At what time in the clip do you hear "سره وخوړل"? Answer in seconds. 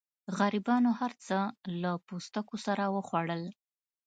2.65-3.43